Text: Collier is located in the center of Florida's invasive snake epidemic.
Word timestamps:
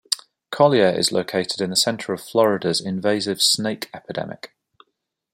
Collier 0.49 0.87
is 0.89 1.11
located 1.11 1.61
in 1.61 1.69
the 1.69 1.75
center 1.75 2.11
of 2.11 2.23
Florida's 2.23 2.81
invasive 2.81 3.39
snake 3.39 3.87
epidemic. 3.93 4.55